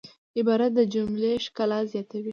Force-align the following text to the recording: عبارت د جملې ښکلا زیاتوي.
عبارت 0.39 0.71
د 0.77 0.79
جملې 0.93 1.31
ښکلا 1.45 1.79
زیاتوي. 1.91 2.29